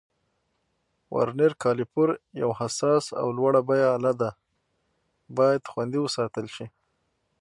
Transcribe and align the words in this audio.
ورنیر 1.15 1.53
کالیپر 1.63 2.09
یو 2.41 2.49
حساس 2.59 3.05
او 3.21 3.27
لوړه 3.37 3.61
بیه 3.67 3.87
آله 3.95 4.11
ده، 4.21 4.29
باید 5.37 5.63
خوندي 5.71 5.99
وساتل 6.01 6.45
شي. 6.55 6.65